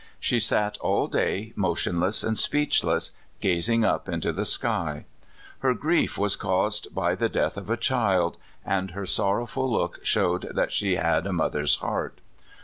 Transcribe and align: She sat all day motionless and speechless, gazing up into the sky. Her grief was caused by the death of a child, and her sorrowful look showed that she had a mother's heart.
She 0.19 0.39
sat 0.39 0.79
all 0.79 1.07
day 1.07 1.53
motionless 1.55 2.23
and 2.23 2.35
speechless, 2.35 3.11
gazing 3.39 3.85
up 3.85 4.09
into 4.09 4.33
the 4.33 4.45
sky. 4.45 5.05
Her 5.59 5.75
grief 5.75 6.17
was 6.17 6.35
caused 6.35 6.95
by 6.95 7.13
the 7.13 7.29
death 7.29 7.55
of 7.55 7.69
a 7.69 7.77
child, 7.77 8.37
and 8.65 8.89
her 8.97 9.05
sorrowful 9.05 9.71
look 9.71 9.99
showed 10.03 10.49
that 10.55 10.71
she 10.73 10.95
had 10.95 11.27
a 11.27 11.31
mother's 11.33 11.75
heart. 11.75 12.19